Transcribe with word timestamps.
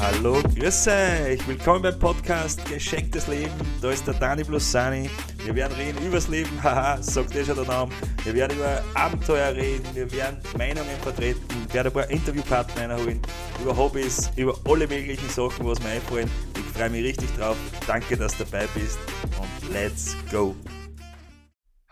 Hallo, 0.00 0.42
grüß 0.58 0.88
euch, 0.88 1.46
willkommen 1.46 1.82
beim 1.82 1.96
Podcast 1.96 2.64
Geschenktes 2.64 3.28
Leben. 3.28 3.52
Da 3.80 3.90
ist 3.90 4.04
der 4.04 4.14
Dani 4.14 4.42
plus 4.42 4.72
Sani. 4.72 5.08
Wir 5.44 5.54
werden 5.54 5.76
reden 5.76 6.04
übers 6.04 6.26
Leben, 6.26 6.50
haha, 6.62 7.00
sagt 7.00 7.36
eh 7.36 7.44
schon 7.44 7.54
der 7.54 7.66
Name. 7.66 7.92
Wir 8.24 8.34
werden 8.34 8.56
über 8.56 8.82
Abenteuer 8.94 9.54
reden, 9.54 9.84
wir 9.94 10.10
werden 10.10 10.38
Meinungen 10.58 10.98
vertreten, 11.02 11.40
wir 11.68 11.74
werden 11.74 11.86
ein 11.88 11.92
paar 11.92 12.10
Interviewpartner 12.10 12.88
reinholen, 12.90 13.22
über 13.62 13.76
Hobbys, 13.76 14.30
über 14.34 14.58
alle 14.64 14.88
möglichen 14.88 15.28
Sachen, 15.28 15.66
was 15.66 15.80
mir 15.82 15.90
einfallen. 15.90 16.30
Ich 16.56 16.76
freue 16.76 16.90
mich 16.90 17.04
richtig 17.04 17.28
drauf. 17.36 17.56
Danke, 17.86 18.16
dass 18.16 18.36
du 18.36 18.44
dabei 18.44 18.66
bist 18.74 18.98
und 19.38 19.72
let's 19.72 20.16
go. 20.32 20.56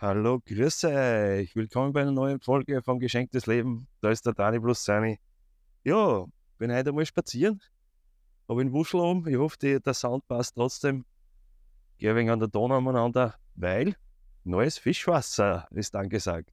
Hallo, 0.01 0.39
grüß 0.39 0.85
euch, 0.85 1.53
willkommen 1.57 1.91
bei 1.91 2.03
einer 2.03 2.13
neuen 2.13 2.39
Folge 2.39 2.81
vom 2.81 2.99
Geschenktes 2.99 3.47
Leben. 3.47 3.85
Da 3.99 4.11
ist 4.11 4.25
der 4.25 4.31
Dani 4.31 4.57
plus 4.57 4.85
Sani. 4.85 5.19
Ja, 5.83 6.25
bin 6.57 6.73
heute 6.73 6.91
einmal 6.91 7.05
spazieren 7.05 7.59
habe 8.47 8.61
einen 8.61 8.71
Wuschel 8.71 9.01
um. 9.01 9.27
Ich 9.27 9.35
hoffe, 9.35 9.57
die, 9.61 9.81
der 9.81 9.93
Sound 9.93 10.25
passt 10.25 10.55
trotzdem. 10.55 11.03
Gehe 11.97 12.15
wenig 12.15 12.31
an 12.31 12.39
der 12.39 12.47
Donau 12.47 12.77
umeinander, 12.77 13.35
weil 13.55 13.93
neues 14.45 14.77
Fischwasser 14.77 15.67
ist 15.71 15.93
angesagt. 15.93 16.49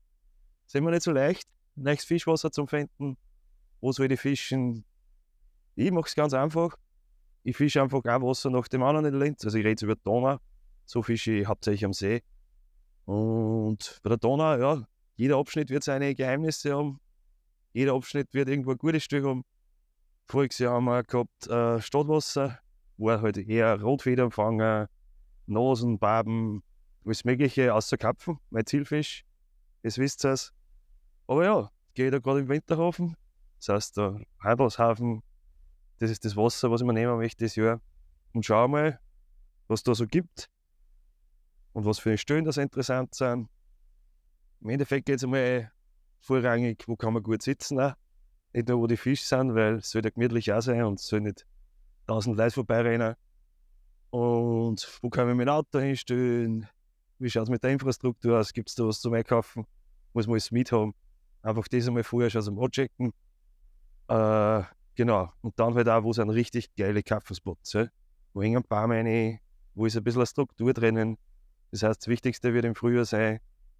Ist 0.65 0.75
immer 0.75 0.91
nicht 0.91 1.03
so 1.03 1.13
leicht, 1.13 1.47
neues 1.75 2.03
Fischwasser 2.03 2.51
zu 2.51 2.67
finden. 2.67 3.15
Wo 3.79 3.93
soll 3.93 4.11
ich 4.11 4.19
fischen? 4.19 4.83
Ich 5.75 5.91
mache 5.91 6.07
es 6.07 6.15
ganz 6.15 6.33
einfach. 6.33 6.75
Ich 7.43 7.55
fische 7.55 7.81
einfach 7.81 8.03
ein 8.03 8.21
Wasser 8.21 8.49
nach 8.49 8.67
dem 8.67 8.83
anderen 8.83 9.05
in 9.05 9.17
Linz. 9.17 9.45
Also 9.45 9.57
ich 9.57 9.65
rede 9.65 9.85
über 9.85 9.95
die 9.95 10.03
Donau. 10.03 10.37
So 10.83 11.01
fische 11.01 11.31
ich 11.31 11.47
hauptsächlich 11.47 11.85
am 11.85 11.93
See. 11.93 12.23
Und 13.07 14.01
bei 14.03 14.09
der 14.09 14.17
Donau, 14.17 14.57
ja, 14.57 14.85
jeder 15.15 15.37
Abschnitt 15.37 15.69
wird 15.69 15.81
seine 15.81 16.13
Geheimnisse 16.13 16.75
haben. 16.75 16.99
Jeder 17.71 17.93
Abschnitt 17.93 18.33
wird 18.33 18.49
irgendwo 18.49 18.71
ein 18.71 18.77
gutes 18.77 19.05
Stück 19.05 19.23
haben. 19.25 19.45
Voriges 20.25 20.59
Jahr 20.59 20.73
haben 20.73 20.83
wir 20.83 21.03
gehabt 21.03 21.47
äh, 21.47 21.81
Stadtwasser, 21.81 22.59
wo 22.97 23.09
halt 23.09 23.37
eher 23.37 23.81
Rotfederempfänger, 23.81 24.89
Nasen, 25.45 25.97
Barben, 25.97 26.63
alles 27.05 27.23
Mögliche 27.23 27.73
außer 27.73 27.95
Kapfen, 27.97 28.39
mein 28.49 28.65
Zielfisch. 28.65 29.23
Das 29.83 29.97
wisst 29.97 30.25
ihr. 30.25 30.35
Aber 31.27 31.45
ja, 31.45 31.71
gehe 31.93 32.11
da 32.11 32.19
gerade 32.19 32.41
im 32.41 32.49
Winterhafen. 32.49 33.15
Das 33.59 33.69
heißt, 33.69 33.97
der 33.97 34.19
Handelshafen, 34.43 35.23
das 35.99 36.11
ist 36.11 36.25
das 36.25 36.35
Wasser, 36.35 36.69
was 36.71 36.81
ich 36.81 36.87
mir 36.87 36.91
nehmen 36.91 37.15
möchte 37.15 37.37
dieses 37.37 37.55
Jahr. 37.55 37.79
Und 38.33 38.45
schau 38.45 38.67
mal, 38.67 38.99
was 39.69 39.81
da 39.81 39.95
so 39.95 40.05
gibt 40.05 40.49
und 41.77 41.85
was 41.85 41.99
für 41.99 42.17
Stellen 42.17 42.43
das 42.43 42.57
interessant 42.57 43.13
sind. 43.13 43.47
Im 44.61 44.69
Endeffekt 44.69 45.05
geht 45.05 45.17
es 45.17 45.23
einmal 45.23 45.71
vorrangig, 46.21 46.83
wo 46.87 46.95
kann 46.95 47.13
man 47.13 47.21
gut 47.21 47.43
sitzen. 47.43 47.79
Auch. 47.79 47.93
Nicht 48.51 48.67
nur, 48.67 48.79
wo 48.79 48.87
die 48.87 48.97
Fische 48.97 49.23
sind, 49.23 49.53
weil 49.53 49.75
es 49.75 49.91
soll 49.91 50.03
ja 50.03 50.09
gemütlich 50.09 50.51
auch 50.51 50.61
sein 50.61 50.83
und 50.85 50.99
es 50.99 51.05
soll 51.05 51.21
nicht 51.21 51.45
tausend 52.07 52.35
Leute 52.35 52.55
vorbeirennen. 52.55 53.13
Und 54.09 54.99
wo 55.03 55.11
kann 55.11 55.29
ich 55.29 55.35
mein 55.35 55.49
Auto 55.49 55.77
hinstellen? 55.77 56.67
Wie 57.19 57.29
schaut 57.29 57.43
es 57.43 57.49
mit 57.51 57.61
der 57.61 57.69
Infrastruktur 57.69 58.39
aus? 58.39 58.53
Gibt 58.53 58.69
es 58.69 58.75
da 58.75 58.87
was 58.87 58.99
zum 58.99 59.13
Einkaufen? 59.13 59.67
Muss 60.13 60.25
man 60.25 60.33
alles 60.33 60.49
mit 60.49 60.71
haben? 60.71 60.95
Einfach 61.43 61.67
das 61.67 61.87
einmal 61.87 62.03
vorher 62.03 62.31
schon 62.31 62.55
mal 62.55 62.69
checken. 62.71 63.13
Äh, 64.07 64.63
genau. 64.95 65.31
Und 65.41 65.59
dann 65.59 65.75
halt 65.75 65.89
auch, 65.89 66.03
wo 66.03 66.11
sind 66.11 66.31
richtig 66.31 66.73
geile 66.75 67.03
Kaffeespots. 67.03 67.75
Wo 68.33 68.41
hängen 68.41 68.57
ein 68.57 68.63
paar 68.63 68.87
meine, 68.87 69.41
wo 69.75 69.85
ist 69.85 69.95
ein 69.95 70.03
bisschen 70.03 70.21
eine 70.21 70.25
Struktur 70.25 70.73
drinnen. 70.73 71.19
Das 71.71 71.83
heißt, 71.83 72.01
das 72.01 72.07
Wichtigste 72.07 72.53
wird 72.53 72.65
im 72.65 72.75
Frühjahr 72.75 73.05
sein, 73.05 73.39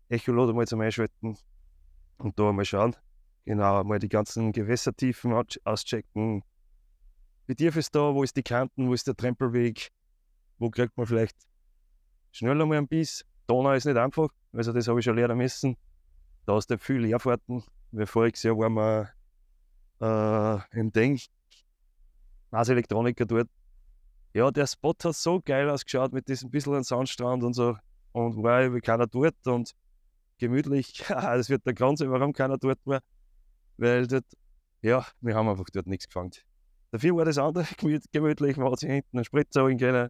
Echolot 0.09 0.49
einmal 0.49 0.67
zum 0.67 0.81
Einschalten 0.81 1.37
und 2.17 2.39
da 2.39 2.49
einmal 2.49 2.65
schauen. 2.65 2.95
Genau, 3.45 3.83
mal 3.83 3.99
die 3.99 4.09
ganzen 4.09 4.51
Gewässertiefen 4.51 5.33
auschecken. 5.63 6.43
Wie 7.45 7.55
tief 7.55 7.77
ist 7.77 7.95
da? 7.95 8.13
Wo 8.13 8.23
ist 8.23 8.35
die 8.35 8.43
Kanten? 8.43 8.89
Wo 8.89 8.93
ist 8.93 9.07
der 9.07 9.15
Trempelweg? 9.15 9.89
Wo 10.59 10.69
kriegt 10.69 10.97
man 10.97 11.05
vielleicht 11.05 11.37
schneller 12.31 12.65
mal 12.65 12.77
einen 12.77 12.87
Biss? 12.87 13.23
Donau 13.47 13.71
ist 13.71 13.85
nicht 13.85 13.95
einfach, 13.95 14.27
also 14.51 14.73
das 14.73 14.89
habe 14.89 14.99
ich 14.99 15.05
schon 15.05 15.15
lernen 15.15 15.37
müssen. 15.37 15.77
Da 16.45 16.55
hast 16.55 16.67
du 16.67 16.77
viel 16.77 16.97
Leerfahrten. 16.97 17.63
Weil 17.91 18.05
voriges 18.05 18.43
Jahr 18.43 18.57
waren 18.57 18.73
wir 18.73 19.09
äh, 20.01 20.79
im 20.79 20.91
Ding, 20.91 21.19
als 22.51 22.69
Elektroniker 22.69 23.25
dort. 23.25 23.47
Ja, 24.37 24.51
der 24.51 24.67
Spot 24.67 24.93
hat 25.03 25.15
so 25.15 25.41
geil 25.41 25.67
ausgeschaut 25.67 26.13
mit 26.13 26.27
diesem 26.27 26.51
bisschen 26.51 26.83
Sandstrand 26.83 27.43
und 27.43 27.55
so. 27.55 27.75
Und 28.11 28.43
war 28.43 28.71
wie 28.71 28.81
keiner 28.81 29.07
dort 29.07 29.47
und 29.47 29.73
gemütlich. 30.37 31.03
das 31.07 31.49
wird 31.49 31.65
der 31.65 31.73
Grund 31.73 31.97
sein, 31.97 32.11
warum 32.11 32.33
keiner 32.33 32.59
dort 32.59 32.77
war 32.85 33.01
weil 33.77 34.05
dort, 34.05 34.25
ja, 34.83 35.07
wir 35.21 35.33
haben 35.33 35.49
einfach 35.49 35.65
dort 35.73 35.87
nichts 35.87 36.05
gefangen. 36.05 36.33
Dafür 36.91 37.15
war 37.15 37.25
das 37.25 37.39
andere 37.39 37.65
gemütlich, 38.11 38.57
man 38.57 38.71
hat 38.71 38.79
sich 38.79 38.91
hinten 38.91 39.17
einen 39.17 39.25
Spritzer 39.25 39.63
holen 39.63 39.79
können. 39.79 40.09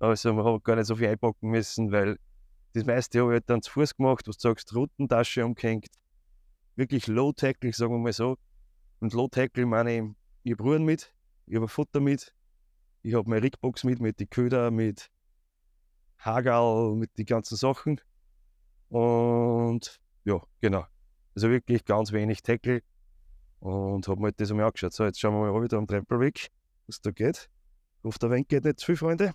Also 0.00 0.34
man 0.34 0.44
hat 0.44 0.64
gar 0.64 0.74
nicht 0.74 0.86
so 0.86 0.96
viel 0.96 1.06
einpacken 1.06 1.48
müssen, 1.48 1.92
weil 1.92 2.18
das 2.72 2.84
meiste 2.84 3.20
habe 3.20 3.30
ich 3.30 3.34
halt 3.34 3.48
dann 3.48 3.62
zu 3.62 3.70
Fuß 3.70 3.94
gemacht, 3.96 4.26
was 4.26 4.38
du 4.38 4.48
sagst, 4.48 4.74
Routentasche 4.74 5.44
umgehängt. 5.44 5.86
Wirklich 6.74 7.06
Low-Tackle, 7.06 7.72
sagen 7.72 7.92
wir 7.92 7.98
mal 7.98 8.12
so. 8.12 8.38
Und 8.98 9.12
Low-Tackle 9.12 9.66
meine 9.66 9.96
ich, 9.96 10.02
ich 10.42 10.52
habe 10.52 10.64
Ruhen 10.64 10.84
mit, 10.84 11.14
ich 11.46 11.54
habe 11.54 11.68
Futter 11.68 12.00
mit, 12.00 12.34
ich 13.02 13.14
habe 13.14 13.28
meine 13.28 13.42
Rigbox 13.42 13.84
mit, 13.84 14.00
mit 14.00 14.20
den 14.20 14.30
Köder, 14.30 14.70
mit 14.70 15.10
Hagel, 16.18 16.94
mit 16.94 17.16
den 17.18 17.26
ganzen 17.26 17.56
Sachen. 17.56 18.00
Und 18.88 20.00
ja, 20.24 20.40
genau. 20.60 20.86
Also 21.34 21.50
wirklich 21.50 21.84
ganz 21.84 22.12
wenig 22.12 22.42
Tackle. 22.42 22.82
Und 23.58 24.08
habe 24.08 24.20
mir 24.20 24.26
halt 24.26 24.40
das 24.40 24.50
einmal 24.50 24.66
angeschaut. 24.66 24.92
So, 24.92 25.04
jetzt 25.04 25.20
schauen 25.20 25.34
wir 25.34 25.52
mal 25.52 25.62
wieder 25.62 25.78
am 25.78 25.86
Trempelweg, 25.86 26.50
was 26.86 27.00
da 27.00 27.10
geht. 27.10 27.48
Auf 28.02 28.18
der 28.18 28.30
Wenk 28.30 28.48
geht 28.48 28.64
nicht 28.64 28.80
zu 28.80 28.86
viel, 28.86 28.96
Freunde. 28.96 29.34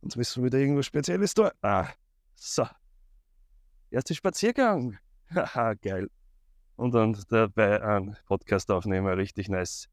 Sonst 0.00 0.16
müssen 0.16 0.42
wir 0.42 0.46
wieder 0.46 0.58
irgendwas 0.58 0.86
Spezielles 0.86 1.34
tun. 1.34 1.50
Ah, 1.62 1.88
so. 2.34 2.66
Erster 3.90 4.14
Spaziergang. 4.14 4.98
Haha, 5.34 5.74
geil. 5.74 6.10
Und 6.76 6.94
dann 6.94 7.16
dabei 7.28 7.82
einen 7.82 8.16
Podcast 8.26 8.70
aufnehmen, 8.70 9.06
richtig 9.14 9.48
nice. 9.48 9.88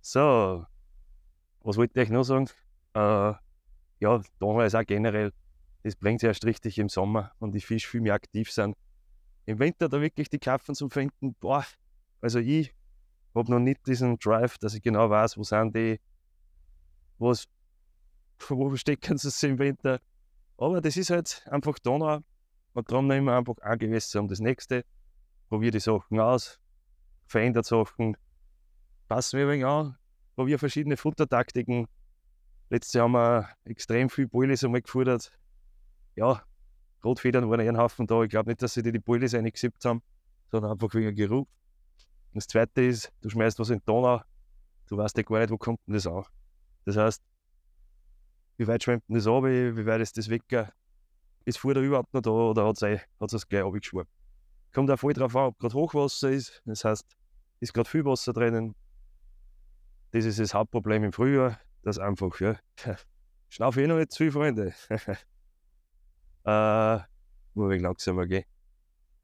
So, 0.00 0.66
was 1.64 1.76
wollte 1.78 2.00
ich 2.00 2.10
noch 2.10 2.24
sagen? 2.24 2.48
Äh, 2.94 3.32
ja, 4.00 4.22
Donau 4.38 4.60
ist 4.60 4.76
auch 4.76 4.84
generell, 4.84 5.32
das 5.82 5.96
bringt 5.96 6.20
sich 6.20 6.28
erst 6.28 6.44
richtig 6.44 6.78
im 6.78 6.88
Sommer 6.88 7.32
und 7.38 7.52
die 7.52 7.60
Fische 7.60 7.88
viel 7.88 8.02
mehr 8.02 8.14
aktiv 8.14 8.50
sind. 8.52 8.76
Im 9.46 9.58
Winter 9.58 9.88
da 9.88 10.00
wirklich 10.00 10.28
die 10.28 10.38
Kaffen 10.38 10.74
zu 10.74 10.88
finden, 10.88 11.34
boah, 11.40 11.64
also 12.20 12.38
ich 12.38 12.74
habe 13.34 13.50
noch 13.50 13.58
nicht 13.58 13.86
diesen 13.86 14.18
Drive, 14.18 14.58
dass 14.58 14.74
ich 14.74 14.82
genau 14.82 15.10
weiß, 15.10 15.36
wo 15.38 15.42
sind 15.42 15.74
die, 15.74 16.00
was, 17.18 17.46
wo 18.48 18.76
stecken 18.76 19.18
sie 19.18 19.48
im 19.48 19.58
Winter. 19.58 20.00
Aber 20.56 20.80
das 20.80 20.96
ist 20.96 21.10
halt 21.10 21.44
einfach 21.50 21.78
Donau. 21.78 22.20
Man 22.74 22.84
kann 22.84 23.10
immer 23.10 23.36
einfach 23.36 23.56
ein 23.62 23.78
Gewässer 23.78 24.20
um 24.20 24.28
das 24.28 24.40
nächste, 24.40 24.84
probiere 25.48 25.72
die 25.72 25.80
Sachen 25.80 26.20
aus, 26.20 26.60
verändert 27.26 27.66
Sachen, 27.66 28.16
passen 29.08 29.38
wir 29.38 29.46
ein 29.46 29.52
wenig 29.52 29.64
an, 29.64 29.96
probiere 30.34 30.58
verschiedene 30.58 30.96
Futtertaktiken. 30.96 31.86
Letztes 32.70 32.94
Jahr 32.94 33.04
haben 33.04 33.12
wir 33.12 33.48
extrem 33.64 34.10
viel 34.10 34.26
Bullis 34.26 34.64
einmal 34.64 34.82
gefordert. 34.82 35.32
Ja, 36.16 36.42
Rotfedern 37.04 37.48
waren 37.50 37.60
ein 37.60 37.76
Haufen 37.76 38.06
da. 38.06 38.22
Ich 38.22 38.30
glaube 38.30 38.50
nicht, 38.50 38.62
dass 38.62 38.74
sie 38.74 38.82
die, 38.82 38.92
die 38.92 38.98
Bullis 38.98 39.34
eingesippt 39.34 39.84
haben, 39.84 40.02
sondern 40.50 40.72
einfach 40.72 40.92
wegen 40.94 41.14
Geruch. 41.14 41.46
Und 41.46 42.36
das 42.36 42.46
zweite 42.46 42.82
ist, 42.82 43.12
du 43.20 43.28
schmeißt 43.28 43.58
was 43.58 43.70
in 43.70 43.78
die 43.78 43.84
Donau, 43.84 44.22
du 44.88 44.96
weißt 44.96 45.16
ja 45.16 45.22
gar 45.22 45.40
nicht, 45.40 45.50
wo 45.50 45.58
kommt 45.58 45.80
denn 45.86 45.94
das 45.94 46.06
an. 46.06 46.24
Das 46.84 46.96
heißt, 46.96 47.22
wie 48.56 48.66
weit 48.66 48.82
schwimmt 48.82 49.04
denn 49.08 49.16
das 49.16 49.26
ab, 49.26 49.44
wie 49.44 49.86
weit 49.86 50.00
ist 50.00 50.16
das 50.16 50.28
weg? 50.28 50.42
Ist 51.44 51.58
vorher 51.58 51.82
überhaupt 51.82 52.12
noch 52.14 52.22
da 52.22 52.30
oder 52.30 52.66
hat 52.66 52.82
es 52.82 53.00
das 53.18 53.48
gleich 53.48 53.62
abgeschwappt? 53.62 54.10
Kommt 54.72 54.90
auch 54.90 54.98
voll 54.98 55.12
drauf 55.12 55.36
an, 55.36 55.46
ob 55.46 55.58
gerade 55.58 55.74
Hochwasser 55.74 56.30
ist. 56.30 56.62
Das 56.64 56.84
heißt, 56.84 57.06
ist 57.60 57.72
gerade 57.72 57.88
viel 57.88 58.04
Wasser 58.04 58.32
drinnen. 58.32 58.74
Das 60.14 60.24
ist 60.24 60.38
das 60.38 60.54
Hauptproblem 60.54 61.02
im 61.02 61.12
Frühjahr, 61.12 61.58
dass 61.82 61.98
einfach, 61.98 62.38
ja, 62.38 62.54
schnaufe 63.48 63.82
ich 63.82 63.88
noch 63.88 63.96
nicht 63.96 64.12
zu 64.12 64.18
viel, 64.18 64.30
Freunde. 64.30 64.72
äh, 66.44 66.98
nur 67.54 67.68
wegen 67.68 67.82
langsamer 67.82 68.24
gehen. 68.24 68.44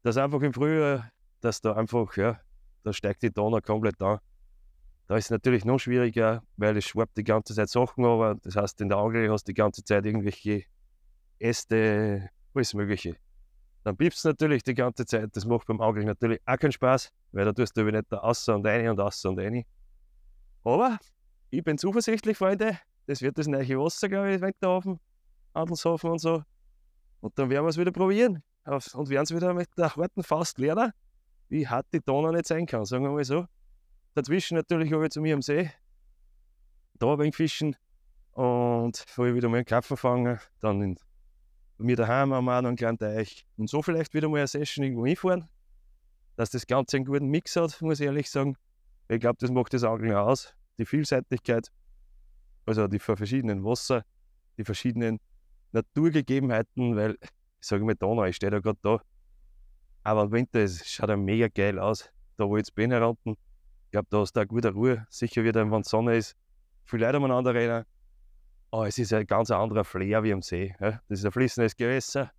Das 0.03 0.17
einfach 0.17 0.41
im 0.41 0.53
Frühjahr, 0.53 1.09
dass 1.39 1.61
da 1.61 1.77
einfach, 1.77 2.17
ja, 2.17 2.41
da 2.83 2.91
steigt 2.91 3.23
die 3.23 3.31
Donau 3.31 3.61
komplett 3.61 4.01
an. 4.01 4.19
Da 5.07 5.15
ist 5.15 5.27
es 5.27 5.31
natürlich 5.31 5.63
noch 5.63 5.79
schwieriger, 5.79 6.43
weil 6.57 6.75
es 6.75 6.83
schwappt 6.83 7.15
die 7.15 7.23
ganze 7.23 7.55
Zeit 7.55 7.69
Sachen 7.69 8.03
aber. 8.03 8.35
Das 8.41 8.57
heißt, 8.57 8.81
in 8.81 8.89
der 8.89 8.97
Angel 8.97 9.31
hast 9.31 9.47
du 9.47 9.53
die 9.53 9.57
ganze 9.57 9.85
Zeit 9.85 10.05
irgendwelche 10.05 10.65
Äste, 11.39 12.29
alles 12.53 12.73
Mögliche. 12.73 13.15
Dann 13.85 13.95
piepst 13.95 14.25
natürlich 14.25 14.63
die 14.63 14.73
ganze 14.73 15.05
Zeit. 15.05 15.29
Das 15.37 15.45
macht 15.45 15.67
beim 15.67 15.79
Angeln 15.79 16.07
natürlich 16.07 16.41
auch 16.45 16.57
keinen 16.57 16.73
Spaß, 16.73 17.13
weil 17.31 17.45
da 17.45 17.53
tust 17.53 17.77
du 17.77 17.83
nicht 17.85 18.11
da 18.11 18.17
außer 18.17 18.55
und 18.55 18.67
eine 18.67 18.91
und 18.91 18.99
außer 18.99 19.29
und 19.29 19.39
eine. 19.39 19.63
Aber 20.63 20.99
ich 21.49 21.63
bin 21.63 21.77
zuversichtlich, 21.77 22.37
Freunde. 22.37 22.79
Das 23.07 23.21
wird 23.21 23.37
das 23.37 23.47
neue 23.47 23.79
Wasser, 23.79 24.09
glaube 24.09 24.33
ich, 24.33 24.41
Winterhafen, 24.41 24.99
Handelshafen 25.53 26.11
und 26.11 26.19
so. 26.19 26.43
Und 27.19 27.37
dann 27.37 27.49
werden 27.49 27.65
wir 27.65 27.69
es 27.69 27.77
wieder 27.77 27.91
probieren. 27.91 28.43
Und 28.65 29.09
werden 29.09 29.23
es 29.23 29.33
wieder 29.33 29.53
mit 29.53 29.69
der 29.77 29.95
harten 29.95 30.23
Faust 30.23 30.59
lernen 30.59 30.93
wie 31.51 31.67
hart 31.67 31.85
die 31.93 31.99
Donau 31.99 32.31
nicht 32.31 32.47
sein 32.47 32.65
kann, 32.65 32.85
sagen 32.85 33.03
wir 33.03 33.11
mal 33.11 33.25
so. 33.25 33.45
Dazwischen 34.15 34.55
natürlich 34.55 34.91
habe 34.93 35.05
ich 35.05 35.11
zu 35.11 35.21
mir 35.21 35.35
am 35.35 35.41
See, 35.41 35.69
da 36.97 37.13
ein 37.13 37.19
wenig 37.19 37.35
fischen 37.35 37.75
und 38.31 39.05
ich 39.05 39.17
wieder 39.17 39.49
mal 39.49 39.57
einen 39.57 39.65
Krapfen 39.65 39.97
fangen, 39.97 40.39
dann 40.61 40.81
in, 40.81 40.95
bei 41.77 41.83
mir 41.83 41.97
daheim 41.97 42.29
noch 42.29 42.47
einen 42.47 42.77
kleinen 42.77 42.97
Teich 42.97 43.45
und 43.57 43.69
so 43.69 43.81
vielleicht 43.81 44.13
wieder 44.13 44.29
mal 44.29 44.37
eine 44.37 44.47
Session 44.47 44.85
irgendwo 44.85 45.05
hinfahren, 45.05 45.49
dass 46.37 46.51
das 46.51 46.65
Ganze 46.65 46.97
einen 46.97 47.05
guten 47.05 47.27
Mix 47.27 47.57
hat, 47.57 47.81
muss 47.81 47.99
ich 47.99 48.05
ehrlich 48.05 48.31
sagen. 48.31 48.55
Ich 49.11 49.19
glaube, 49.19 49.35
das 49.41 49.51
macht 49.51 49.73
das 49.73 49.83
Angeln 49.83 50.15
aus, 50.15 50.55
die 50.77 50.85
Vielseitigkeit, 50.85 51.69
also 52.65 52.87
die 52.87 52.97
verschiedenen 52.97 53.61
Wasser, 53.61 54.05
die 54.57 54.63
verschiedenen 54.63 55.19
Naturgegebenheiten, 55.73 56.95
weil 56.95 57.17
ich 57.21 57.67
sage 57.67 57.83
mal, 57.83 57.93
Donau, 57.93 58.23
ich 58.23 58.37
stehe 58.37 58.51
da 58.51 58.59
gerade 58.59 58.79
da, 58.81 59.01
aber 60.03 60.23
im 60.23 60.31
Winter 60.31 60.61
es 60.61 60.87
schaut 60.87 61.09
ja 61.09 61.17
mega 61.17 61.49
geil 61.49 61.77
aus. 61.77 62.09
Da 62.37 62.47
wo 62.47 62.55
ich 62.55 62.61
jetzt 62.61 62.73
bin 62.73 62.91
herunten, 62.91 63.33
ich 63.33 63.91
glaube, 63.91 64.07
da 64.09 64.19
hast 64.19 64.31
du 64.31 64.39
eine 64.39 64.47
gute 64.47 64.71
Ruhe. 64.71 65.05
Sicher 65.09 65.43
wieder, 65.43 65.69
wenn 65.69 65.83
Sonne 65.83 66.15
ist, 66.15 66.37
viele 66.85 67.05
Leute 67.05 67.17
umeinander 67.17 67.53
reden. 67.53 67.83
Aber 68.71 68.87
es 68.87 68.97
ist 68.97 69.11
ein 69.11 69.27
ganz 69.27 69.51
anderer 69.51 69.83
Flair 69.83 70.23
wie 70.23 70.31
am 70.31 70.41
See. 70.41 70.73
Ja. 70.79 71.01
Das 71.09 71.19
ist 71.19 71.25
ein 71.25 71.33
fließendes 71.33 71.75
Gewässer. 71.75 72.31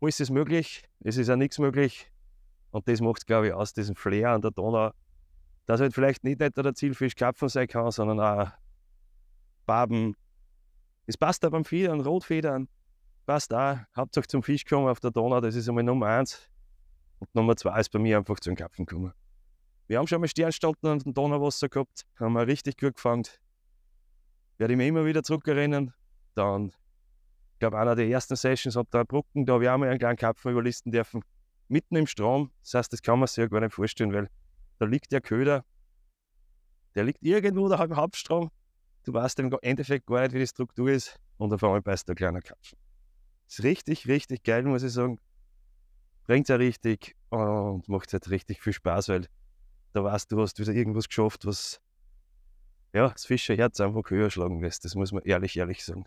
Wo 0.00 0.08
ist 0.08 0.20
es 0.20 0.28
möglich? 0.28 0.82
Es 1.04 1.16
ist 1.16 1.30
auch 1.30 1.36
nichts 1.36 1.60
möglich. 1.60 2.10
Und 2.72 2.88
das 2.88 3.00
macht 3.00 3.18
es, 3.18 3.26
glaube 3.26 3.46
ich, 3.46 3.52
aus, 3.52 3.72
diesen 3.72 3.94
Flair 3.94 4.30
an 4.30 4.42
der 4.42 4.50
Donau. 4.50 4.90
Dass 5.66 5.80
halt 5.80 5.94
vielleicht 5.94 6.24
nicht, 6.24 6.40
nicht 6.40 6.56
der 6.56 6.74
Zielfisch 6.74 7.14
Karpfen 7.14 7.48
sein 7.48 7.66
kann, 7.66 7.90
sondern 7.90 8.20
auch 8.20 8.52
Barben. 9.66 10.16
Es 11.06 11.16
passt 11.16 11.44
auch 11.44 11.50
beim 11.50 11.64
Federn, 11.64 12.00
Rotfedern. 12.00 12.68
Passt 13.26 13.52
auch. 13.52 13.78
Hauptsache 13.96 14.26
zum 14.28 14.42
Fisch 14.42 14.64
kommen 14.64 14.88
auf 14.88 15.00
der 15.00 15.10
Donau, 15.10 15.40
das 15.40 15.56
ist 15.56 15.68
einmal 15.68 15.84
Nummer 15.84 16.06
eins. 16.06 16.48
Und 17.18 17.34
Nummer 17.34 17.56
zwei 17.56 17.80
ist 17.80 17.90
bei 17.90 17.98
mir 17.98 18.18
einfach 18.18 18.38
zum 18.40 18.54
Karpfen 18.54 18.86
kommen. 18.86 19.12
Wir 19.88 19.98
haben 19.98 20.06
schon 20.06 20.20
mal 20.20 20.28
Sternstunden 20.28 20.88
an 20.88 20.98
dem 20.98 21.14
Donauwasser 21.14 21.68
gehabt, 21.68 22.06
haben 22.18 22.32
wir 22.34 22.46
richtig 22.46 22.78
gut 22.78 22.94
gefangen. 22.94 23.24
Werde 24.58 24.72
ich 24.74 24.76
mir 24.76 24.86
immer 24.86 25.04
wieder 25.04 25.22
zurückerinnern. 25.22 25.92
Dann, 26.34 26.68
ich 27.52 27.58
glaube, 27.58 27.78
einer 27.78 27.94
der 27.94 28.08
ersten 28.08 28.36
Sessions 28.36 28.76
hat 28.76 28.88
da 28.90 29.04
Brücken, 29.04 29.46
da 29.46 29.54
habe 29.54 29.64
ich 29.64 29.70
auch 29.70 29.78
mal 29.78 29.88
einen 29.88 29.98
kleinen 29.98 30.16
Karpfen 30.16 30.52
überlisten 30.52 30.92
dürfen. 30.92 31.22
Mitten 31.68 31.96
im 31.96 32.06
Strom. 32.06 32.50
Das 32.62 32.74
heißt, 32.74 32.92
das 32.92 33.02
kann 33.02 33.18
man 33.18 33.26
sich 33.26 33.38
ja 33.38 33.46
gar 33.46 33.60
nicht 33.60 33.74
vorstellen, 33.74 34.12
weil 34.12 34.28
da 34.78 34.86
liegt 34.86 35.12
der 35.12 35.20
Köder, 35.20 35.64
der 36.94 37.04
liegt 37.04 37.22
irgendwo 37.22 37.68
da 37.68 37.82
im 37.84 37.94
Hauptstrom. 37.94 38.50
Du 39.04 39.12
weißt 39.12 39.38
im 39.38 39.54
Endeffekt 39.62 40.06
gar 40.06 40.22
nicht, 40.22 40.32
wie 40.32 40.40
die 40.40 40.46
Struktur 40.46 40.90
ist. 40.90 41.20
Und 41.36 41.52
auf 41.52 41.62
einmal 41.62 41.82
beißt 41.82 42.08
der 42.08 42.14
kleine. 42.14 42.40
Das 42.40 42.58
ist 43.48 43.62
richtig, 43.62 44.08
richtig 44.08 44.42
geil, 44.42 44.62
muss 44.64 44.82
ich 44.82 44.92
sagen. 44.92 45.20
Bringt 46.24 46.48
ja 46.48 46.56
richtig 46.56 47.14
und 47.28 47.88
macht 47.88 48.12
halt 48.12 48.28
richtig 48.30 48.62
viel 48.62 48.72
Spaß, 48.72 49.10
weil 49.10 49.28
da 49.92 50.02
weißt 50.02 50.32
du, 50.32 50.40
hast 50.40 50.58
wieder 50.58 50.72
irgendwas 50.72 51.06
geschafft, 51.06 51.46
was 51.46 51.80
ja, 52.92 53.08
das 53.08 53.26
Fischerherz 53.26 53.78
einfach 53.80 54.10
höher 54.10 54.30
schlagen 54.30 54.60
lässt. 54.60 54.84
Das 54.84 54.94
muss 54.94 55.12
man 55.12 55.22
ehrlich, 55.22 55.56
ehrlich 55.56 55.84
sagen. 55.84 56.06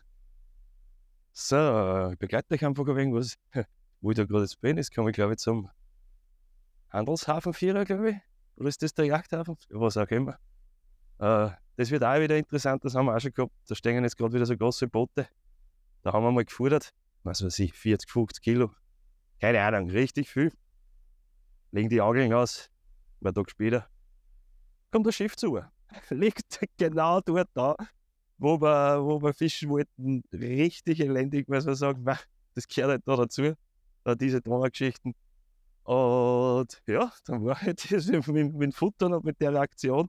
So, 1.32 2.10
ich 2.12 2.18
begleite 2.18 2.54
euch 2.54 2.66
einfach 2.66 2.86
ein 2.88 2.96
wenig, 2.96 3.14
was, 3.14 3.38
wo 4.02 4.12
ich 4.12 4.18
da 4.18 4.26
gerade 4.26 4.42
jetzt 4.42 4.60
bin. 4.60 4.78
Jetzt 4.78 4.94
komme 4.94 5.12
ich, 5.12 5.16
glaube 5.16 5.34
ich, 5.34 5.40
zum 5.40 5.70
Handelshafenvierer, 6.90 7.86
glaube 7.86 8.10
ich. 8.10 8.29
Oder 8.60 8.68
ist 8.68 8.84
das 8.84 8.94
der 8.94 9.06
Yachthafen? 9.06 9.56
Was 9.70 9.96
auch 9.96 10.08
immer. 10.08 10.38
Äh, 11.18 11.50
das 11.78 11.92
wird 11.92 12.04
auch 12.04 12.20
wieder 12.20 12.38
interessant, 12.38 12.84
das 12.84 12.94
haben 12.94 13.06
wir 13.06 13.16
auch 13.16 13.20
schon 13.20 13.32
gehabt. 13.32 13.54
Da 13.68 13.74
stehen 13.74 14.04
jetzt 14.04 14.18
gerade 14.18 14.34
wieder 14.34 14.46
so 14.46 14.56
große 14.56 14.88
Boote. 14.88 15.30
Da 16.02 16.12
haben 16.12 16.24
wir 16.24 16.32
mal 16.32 16.44
gefordert, 16.44 16.94
was 17.24 17.42
weiß 17.44 17.58
ich, 17.60 17.74
40, 17.74 18.10
50 18.10 18.44
Kilo. 18.44 18.72
Keine 19.40 19.62
Ahnung, 19.62 19.90
richtig 19.90 20.30
viel. 20.30 20.52
Legen 21.72 21.88
die 21.88 22.02
Augen 22.02 22.34
aus, 22.34 22.70
ein 23.24 23.34
Tag 23.34 23.50
später, 23.50 23.88
kommt 24.92 25.08
das 25.08 25.16
Schiff 25.16 25.38
zu. 25.38 25.62
Liegt 26.10 26.60
genau 26.78 27.22
dort 27.22 27.50
da, 27.54 27.78
wo 28.38 28.60
wir, 28.60 29.06
wo 29.06 29.22
wir 29.22 29.34
fischen 29.34 29.70
wollten. 29.70 30.22
Richtig 30.34 31.00
elendig, 31.00 31.48
muss 31.48 31.66
man 31.66 31.76
sagen. 31.76 32.04
Das 32.56 32.68
gehört 32.68 32.92
halt 32.92 33.04
da 33.06 33.16
dazu, 33.16 33.54
diese 34.18 34.42
Donaugeschichten. 34.42 35.16
Und 35.90 36.84
ja, 36.86 37.12
dann 37.26 37.44
war 37.44 37.60
halt 37.60 37.84
das 37.92 38.06
mit, 38.06 38.54
mit, 38.54 38.76
Futtern 38.76 39.12
und 39.12 39.26
mit 39.26 39.42
der 39.42 39.54
Reaktion, 39.54 40.08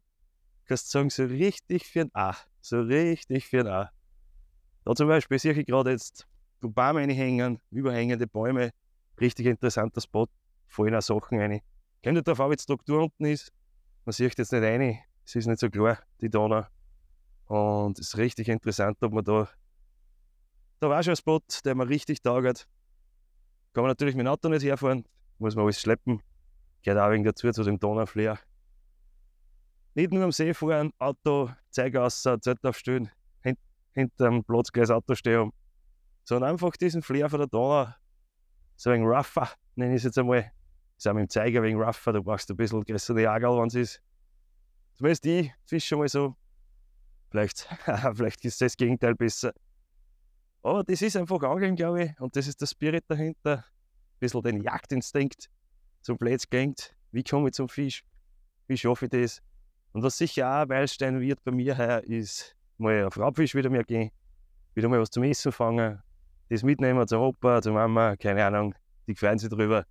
kannst 0.67 0.89
du 0.89 0.99
sagen, 0.99 1.09
so 1.09 1.25
richtig 1.25 1.87
für 1.87 2.03
ein 2.03 2.11
A. 2.13 2.37
So 2.61 2.83
richtig 2.83 3.47
für 3.47 3.61
ein 3.61 3.67
A. 3.67 3.91
Da 4.85 4.95
zum 4.95 5.09
Beispiel 5.09 5.39
sehe 5.39 5.55
ich 5.55 5.65
gerade 5.65 5.93
jetzt 5.93 6.27
Bäume 6.61 7.01
reinhängen, 7.01 7.61
überhängende 7.71 8.27
Bäume. 8.27 8.73
Richtig 9.19 9.47
interessanter 9.47 10.03
Spot, 10.03 10.27
fallen 10.69 10.95
auch 10.95 11.01
Sachen 11.01 11.41
rein. 11.41 11.63
Kommt 12.05 12.17
nicht 12.17 12.29
darauf 12.29 12.41
an, 12.41 12.51
wie 12.51 12.57
die 12.57 12.63
Struktur 12.63 13.05
unten 13.05 13.25
ist. 13.25 13.51
Man 14.05 14.13
sieht 14.13 14.37
jetzt 14.37 14.53
nicht 14.53 14.63
rein, 14.63 14.99
es 15.25 15.35
ist 15.35 15.47
nicht 15.47 15.61
so 15.61 15.71
klar, 15.71 15.99
die 16.21 16.29
Donau. 16.29 16.67
Und 17.47 17.99
es 17.99 18.09
ist 18.09 18.19
richtig 18.19 18.51
interessant, 18.51 18.99
ob 19.03 19.15
man 19.15 19.25
da. 19.25 19.49
Da 20.81 20.91
war 20.91 21.03
schon 21.03 21.15
ein 21.15 21.17
Spot, 21.17 21.41
der 21.65 21.75
mir 21.75 21.89
richtig 21.89 22.21
taugt. 22.21 22.69
Kann 23.73 23.83
man 23.83 23.89
natürlich 23.89 24.15
mit 24.15 24.27
dem 24.27 24.31
Auto 24.31 24.51
nicht 24.51 24.63
herfahren, 24.63 25.07
muss 25.41 25.57
man 25.57 25.65
alles 25.65 25.81
schleppen. 25.81 26.23
Gehört 26.83 27.01
auch 27.01 27.11
wegen 27.11 27.25
dazu 27.25 27.51
zu 27.51 27.63
dem 27.63 27.79
Donaufleer. 27.79 28.39
Nicht 29.95 30.13
nur 30.13 30.23
am 30.25 30.33
See 30.33 30.55
fahren, 30.55 30.93
Auto, 30.99 31.51
raus, 31.77 32.23
Zelt 32.23 32.65
aufstellen, 32.65 33.11
hint, 33.43 33.59
hinterm 33.93 34.45
Platzgleis 34.45 34.91
Auto 34.91 35.15
stehen, 35.15 35.51
sondern 36.25 36.53
einfach 36.53 36.77
diesen 36.77 37.03
Flair 37.03 37.29
von 37.29 37.41
der 37.41 37.49
Donau, 37.49 37.93
so 38.77 38.91
ein 38.91 39.03
rougher, 39.03 39.49
nenne 39.75 39.95
ich 39.95 39.99
es 39.99 40.05
jetzt 40.05 40.19
einmal, 40.19 40.53
ist 40.97 41.09
auch 41.09 41.15
mit 41.15 41.23
dem 41.23 41.29
Zeiger 41.29 41.63
wegen 41.63 41.83
rougher, 41.83 42.13
du 42.13 42.23
brauchst 42.23 42.49
ein 42.51 42.57
bisschen 42.57 42.85
größere 42.85 43.23
Jagel, 43.23 43.51
wenn 43.59 43.67
es 43.67 43.75
ist. 43.75 44.03
Zumindest 44.95 45.27
ich 45.27 45.53
fische 45.67 45.97
mal 45.97 46.09
so. 46.09 46.37
Vielleicht, 47.31 47.69
vielleicht 48.15 48.45
ist 48.45 48.61
das 48.61 48.77
Gegenteil 48.77 49.15
besser. 49.15 49.53
Aber 50.63 50.85
das 50.85 51.03
ist 51.03 51.17
einfach 51.17 51.43
Angeln, 51.43 51.75
glaube 51.75 52.05
ich, 52.05 52.21
und 52.21 52.37
das 52.37 52.47
ist 52.47 52.61
der 52.61 52.67
Spirit 52.67 53.05
dahinter. 53.09 53.65
Ein 54.21 54.27
bisschen 54.27 54.43
den 54.43 54.61
Jagdinstinkt 54.61 55.49
zum 56.03 56.19
Platz 56.19 56.49
gängt. 56.49 56.95
Wie 57.11 57.25
komme 57.25 57.49
ich 57.49 57.55
zum 57.55 57.69
Fisch? 57.69 58.05
Wie 58.67 58.77
schaffe 58.77 59.07
ich 59.07 59.11
das? 59.11 59.43
Und 59.93 60.03
was 60.03 60.19
sicher 60.19 60.47
auch 60.47 60.63
ein 60.63 60.69
Meilenstein 60.69 61.21
wird 61.21 61.43
bei 61.43 61.53
mir 61.53 61.75
her, 61.75 62.05
ist 62.05 62.55
mal 62.77 63.05
auf 63.05 63.19
Raubfisch 63.19 63.55
wieder 63.55 63.71
mehr 63.71 63.83
gehen, 63.83 64.11
wieder 64.75 64.89
mal 64.89 65.01
was 65.01 65.11
zum 65.11 65.25
Essen 65.25 65.53
fangen, 65.53 66.03
das 66.51 66.63
mitnehmen 66.63 67.07
zur 67.09 67.21
Opa, 67.21 67.63
zur 67.63 67.73
Mama, 67.73 68.15
keine 68.17 68.45
Ahnung, 68.45 68.75
die 69.07 69.15
freuen 69.15 69.39
sich 69.39 69.49
drüber 69.49 69.87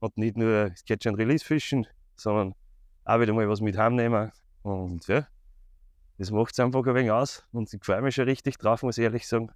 und 0.00 0.16
nicht 0.16 0.36
nur 0.36 0.70
Catch 0.86 1.06
and 1.06 1.18
Release 1.18 1.44
fischen, 1.44 1.86
sondern 2.16 2.54
auch 3.04 3.20
wieder 3.20 3.34
mal 3.34 3.48
was 3.48 3.60
mit 3.60 3.76
heimnehmen. 3.76 4.32
Und 4.62 5.06
ja, 5.06 5.26
das 6.18 6.30
macht 6.30 6.52
es 6.52 6.60
einfach 6.60 6.84
ein 6.86 6.94
wenig 6.94 7.10
aus. 7.10 7.44
Und 7.52 7.72
ich 7.72 7.84
freue 7.84 8.02
mich 8.02 8.14
schon 8.14 8.24
richtig 8.24 8.58
drauf, 8.58 8.82
muss 8.82 8.98
ich 8.98 9.04
ehrlich 9.04 9.28
sagen. 9.28 9.50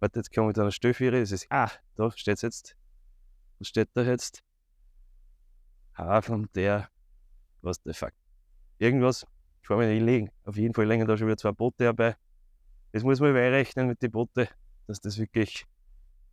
Warte, 0.00 0.20
jetzt 0.20 0.32
komme 0.32 0.50
ich 0.50 0.54
da 0.54 0.62
eine 0.62 0.72
Stöffiere. 0.72 1.20
Das 1.20 1.32
ist, 1.32 1.46
ah, 1.50 1.70
da 1.96 2.10
steht 2.12 2.36
es 2.36 2.42
jetzt. 2.42 2.76
Was 3.58 3.68
steht 3.68 3.88
da 3.94 4.02
jetzt? 4.02 4.42
Hafen 5.96 6.48
der, 6.54 6.88
was 7.60 7.82
der 7.82 7.94
Fuck. 7.94 8.12
Irgendwas, 8.78 9.26
ich 9.62 9.66
fahre 9.66 9.80
mir 9.80 9.92
nicht 9.92 10.04
legen. 10.04 10.30
Auf 10.44 10.56
jeden 10.56 10.74
Fall 10.74 10.86
länger 10.86 11.06
da 11.06 11.16
schon 11.16 11.26
wieder 11.26 11.36
zwei 11.36 11.52
Boote 11.52 11.84
dabei. 11.84 12.16
Das 12.92 13.02
muss 13.02 13.20
man 13.20 13.32
rechnen 13.32 13.88
mit 13.88 14.00
den 14.00 14.12
Booten, 14.12 14.46
dass 14.86 15.00
das 15.00 15.18
wirklich 15.18 15.66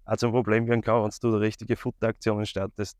auch 0.05 0.17
zum 0.17 0.31
Problem 0.31 0.67
werden 0.67 0.81
kann, 0.81 1.03
wenn 1.03 1.11
du 1.19 1.31
da 1.31 1.37
richtige 1.37 1.75
Futteraktionen 1.75 2.45
startest. 2.45 2.97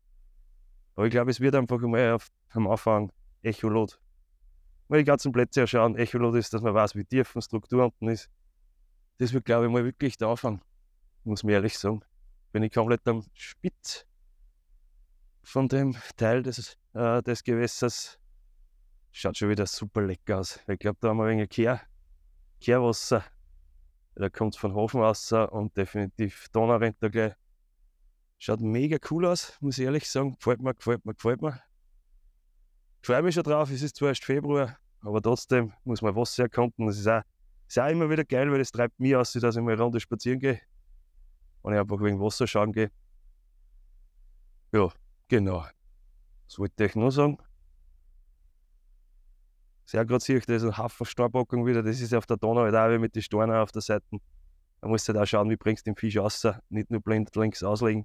Aber 0.96 1.06
ich 1.06 1.12
glaube, 1.12 1.30
es 1.30 1.40
wird 1.40 1.54
einfach 1.54 1.78
mal 1.80 2.12
auf, 2.12 2.28
am 2.50 2.66
Anfang 2.66 3.12
Echolot. 3.42 4.00
Mal 4.88 4.98
die 4.98 5.04
ganzen 5.04 5.30
Plätze 5.30 5.60
erschauen. 5.60 5.96
Echolot 5.96 6.34
ist, 6.34 6.52
dass 6.52 6.62
man 6.62 6.74
weiß, 6.74 6.96
wie 6.96 7.04
tief 7.04 7.32
die 7.32 7.42
Struktur 7.42 7.84
unten 7.84 8.08
ist. 8.08 8.28
Das 9.18 9.32
wird, 9.32 9.44
glaube 9.44 9.66
ich, 9.66 9.72
mal 9.72 9.84
wirklich 9.84 10.16
der 10.16 10.28
Anfang. 10.28 10.60
Muss 11.24 11.44
man 11.44 11.54
ehrlich 11.54 11.78
sagen. 11.78 12.02
Bin 12.52 12.62
ich 12.62 12.72
komplett 12.72 13.06
am 13.06 13.24
Spitz 13.34 14.06
von 15.46 15.68
dem 15.68 15.96
Teil 16.16 16.42
des, 16.42 16.76
äh, 16.92 17.22
des 17.22 17.44
Gewässers. 17.44 18.18
Schaut 19.12 19.38
schon 19.38 19.48
wieder 19.48 19.64
super 19.66 20.02
lecker 20.02 20.40
aus. 20.40 20.58
Ich 20.66 20.78
glaube, 20.80 20.98
da 21.00 21.08
haben 21.08 21.18
wir 21.18 21.26
ein 21.26 21.48
Kehr, 21.48 21.80
Kehrwasser. 22.60 23.24
Da 24.16 24.28
kommt 24.28 24.56
von 24.56 24.74
Hafenwasser 24.74 25.52
und 25.52 25.76
definitiv 25.76 26.48
Donau 26.48 26.76
rennt 26.76 26.96
da 27.00 27.08
gleich 27.08 27.34
Schaut 28.38 28.60
mega 28.60 28.98
cool 29.10 29.24
aus, 29.24 29.56
muss 29.60 29.78
ich 29.78 29.84
ehrlich 29.84 30.10
sagen. 30.10 30.34
Gefällt 30.34 30.60
mir, 30.60 30.74
gefällt 30.74 31.06
mir, 31.06 31.14
gefällt 31.14 31.40
mir. 31.40 31.62
Ich 33.00 33.06
freue 33.06 33.22
mich 33.22 33.34
schon 33.34 33.44
drauf, 33.44 33.70
es 33.70 33.82
ist 33.82 33.96
zwar 33.96 34.08
erst 34.08 34.24
Februar, 34.24 34.76
aber 35.00 35.22
trotzdem 35.22 35.72
muss 35.84 36.02
man 36.02 36.14
Wasser 36.16 36.42
erkunden. 36.42 36.88
Das 36.88 36.98
ist 36.98 37.06
auch, 37.06 37.22
ist 37.68 37.78
auch 37.78 37.88
immer 37.88 38.10
wieder 38.10 38.24
geil, 38.24 38.50
weil 38.50 38.60
es 38.60 38.72
treibt 38.72 38.98
mich 38.98 39.14
aus, 39.14 39.32
dass 39.32 39.56
ich 39.56 39.62
mal 39.62 39.72
eine 39.72 39.82
Runde 39.82 40.00
spazieren 40.00 40.40
gehe. 40.40 40.60
Und 41.62 41.72
ich 41.72 41.78
einfach 41.78 42.02
wegen 42.02 42.20
Wasser 42.20 42.46
schauen 42.46 42.72
gehe. 42.72 42.90
Ja, 44.72 44.90
genau. 45.28 45.66
Was 46.46 46.58
wollte 46.58 46.84
ich 46.84 46.94
noch 46.94 47.10
sagen? 47.10 47.38
Sehr 49.84 50.04
gerade 50.04 50.22
sehe 50.22 50.38
ich, 50.38 50.46
da 50.46 50.54
ist 50.54 50.64
ein 50.64 50.76
Haufen 50.76 51.06
Steinbocken 51.06 51.64
wieder. 51.64 51.82
Das 51.82 52.00
ist 52.00 52.12
auf 52.14 52.26
der 52.26 52.36
Donau 52.36 52.62
halt 52.62 52.74
auch 52.74 52.98
mit 52.98 53.14
den 53.14 53.22
Steinen 53.22 53.54
auf 53.54 53.70
der 53.72 53.82
Seite. 53.82 54.04
Da 54.80 54.88
musst 54.88 55.08
du 55.08 55.12
halt 55.12 55.22
auch 55.22 55.26
schauen, 55.26 55.48
wie 55.48 55.56
bringst 55.56 55.86
du 55.86 55.90
den 55.90 55.96
Fisch 55.96 56.16
raus. 56.16 56.46
Nicht 56.68 56.90
nur 56.90 57.00
blind 57.00 57.34
links 57.36 57.62
auslegen 57.62 58.04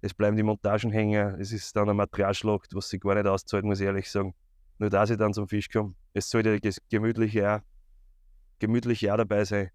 es 0.00 0.14
bleiben 0.14 0.36
die 0.36 0.42
Montagen 0.42 0.90
hängen, 0.92 1.40
es 1.40 1.52
ist 1.52 1.74
dann 1.74 1.84
eine 1.84 1.94
Materialschlacht, 1.94 2.74
was 2.74 2.88
sich 2.88 3.00
gar 3.00 3.14
nicht 3.14 3.26
auszahlt, 3.26 3.64
muss 3.64 3.80
ich 3.80 3.86
ehrlich 3.86 4.10
sagen. 4.10 4.34
Nur 4.78 4.90
dass 4.90 5.10
ich 5.10 5.16
dann 5.16 5.34
zum 5.34 5.48
Fisch 5.48 5.68
komme. 5.68 5.94
Es 6.12 6.30
sollte 6.30 6.60
gemütlich 6.88 7.42
auch, 7.44 7.60
gemütlich 8.60 9.10
auch 9.10 9.16
dabei 9.16 9.44
sein. 9.44 9.70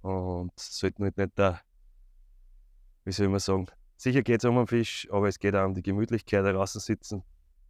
Und 0.00 0.52
es 0.56 0.78
sollte 0.78 1.02
nicht, 1.02 1.16
nicht 1.16 1.32
da, 1.36 1.60
wie 3.04 3.12
soll 3.12 3.28
man 3.28 3.38
sagen, 3.38 3.68
sicher 4.02 4.22
geht 4.22 4.42
es 4.42 4.44
um 4.44 4.56
den 4.56 4.66
Fisch, 4.66 5.06
aber 5.10 5.28
es 5.28 5.38
geht 5.38 5.54
auch 5.54 5.64
um 5.64 5.74
die 5.74 5.82
Gemütlichkeit, 5.82 6.44
draußen 6.44 6.80
sitzen. 6.80 7.22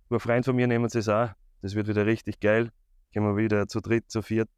Ein 0.09 0.21
Freund 0.21 0.45
von 0.45 0.57
mir 0.57 0.67
nehmen 0.67 0.89
sie 0.89 0.99
es 0.99 1.09
auch, 1.09 1.31
das 1.61 1.75
wird 1.75 1.89
wieder 1.89 2.07
richtig 2.07 2.41
geil. 2.41 2.71
Können 3.12 3.27
wir 3.27 3.37
wieder 3.37 3.69
zu 3.69 3.81
dritt, 3.81 4.11
zu 4.11 4.23
viert, 4.23 4.49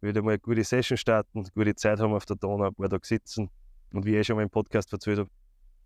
wieder 0.00 0.22
mal 0.22 0.32
eine 0.32 0.38
gute 0.38 0.62
Session 0.62 0.96
starten, 0.96 1.44
gute 1.54 1.74
Zeit 1.74 1.98
haben 1.98 2.14
auf 2.14 2.24
der 2.24 2.36
Donau, 2.36 2.68
ein 2.68 2.74
paar 2.74 2.88
Tage 2.88 3.06
sitzen. 3.06 3.50
Und 3.92 4.04
wie 4.04 4.16
ich 4.16 4.26
schon 4.26 4.36
mal 4.36 4.42
im 4.42 4.50
Podcast 4.50 4.92
erzählt 4.92 5.18
habe, 5.18 5.30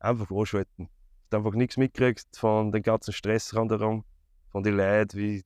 einfach 0.01 0.31
anschalten. 0.31 0.89
Dass 0.89 1.31
du 1.31 1.37
einfach 1.39 1.53
nichts 1.53 1.79
mitkriegst 1.79 2.37
von 2.37 2.71
dem 2.71 2.83
ganzen 2.83 3.13
Stress 3.13 3.55
rundherum, 3.55 4.05
von 4.51 4.63
den 4.63 4.77
Leuten, 4.77 5.19
wie, 5.19 5.43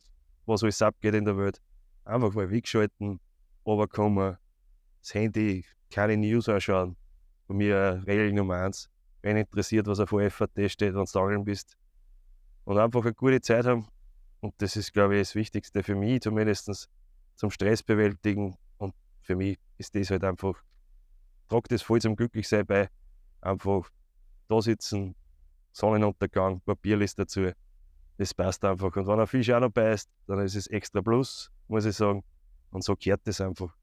was 0.47 0.65
alles 0.65 0.83
abgeht 0.83 1.15
in 1.15 1.25
der 1.25 1.37
Welt. 1.37 1.61
Einfach 2.05 2.33
mal 2.35 2.51
wegschalten, 2.51 3.21
runterkommen, 3.65 4.37
das 5.01 5.15
Handy, 5.15 5.65
keine 5.91 6.17
News 6.17 6.49
anschauen. 6.49 6.97
Bei 7.47 7.55
mir 7.55 8.03
Regel 8.07 8.33
Nummer 8.33 8.57
eins. 8.57 8.91
Wenn 9.27 9.39
interessiert, 9.39 9.89
was 9.89 9.99
auf 9.99 10.11
FAT 10.11 10.71
steht, 10.71 10.95
wenn 10.95 11.05
du 11.05 11.19
angeln 11.19 11.45
bist. 11.45 11.77
Und 12.63 12.79
einfach 12.79 13.03
eine 13.03 13.13
gute 13.13 13.41
Zeit 13.41 13.67
haben. 13.67 13.89
Und 14.39 14.55
das 14.59 14.77
ist, 14.77 14.93
glaube 14.93 15.17
ich, 15.17 15.23
das 15.23 15.35
Wichtigste 15.35 15.83
für 15.83 15.97
mich, 15.97 16.21
zumindest 16.21 16.89
zum 17.35 17.51
Stress 17.51 17.83
bewältigen. 17.83 18.57
Und 18.79 18.95
für 19.23 19.35
mich 19.35 19.59
ist 19.79 19.97
das 19.97 20.11
halt 20.11 20.23
einfach, 20.23 20.63
tragt 21.49 21.73
das 21.73 21.83
voll 21.83 22.01
zum 22.01 22.15
Glücklichsein 22.15 22.65
bei. 22.65 22.89
Einfach 23.41 23.91
da 24.47 24.63
sitzen, 24.63 25.17
Sonnenuntergang, 25.73 26.61
Papierlist 26.61 27.19
dazu. 27.19 27.51
Das 28.19 28.33
passt 28.33 28.65
einfach. 28.65 28.95
Und 28.95 29.09
wenn 29.09 29.19
ein 29.19 29.27
Fisch 29.27 29.51
auch 29.51 29.59
noch 29.59 29.73
beißt, 29.73 30.09
dann 30.29 30.39
ist 30.39 30.55
es 30.55 30.69
extra 30.69 31.03
Plus, 31.03 31.51
muss 31.67 31.85
ich 31.85 31.97
sagen. 31.97 32.23
Und 32.71 32.85
so 32.85 32.95
kehrt 32.95 33.23
das 33.25 33.41
einfach. 33.41 33.75